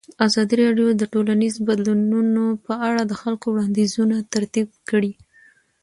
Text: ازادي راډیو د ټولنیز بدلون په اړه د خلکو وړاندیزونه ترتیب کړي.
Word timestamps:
ازادي 0.27 0.53
راډیو 0.63 0.87
د 0.97 1.03
ټولنیز 1.13 1.55
بدلون 1.67 2.29
په 2.65 2.73
اړه 2.87 3.01
د 3.05 3.13
خلکو 3.21 3.45
وړاندیزونه 3.49 4.15
ترتیب 4.33 4.67
کړي. 4.89 5.11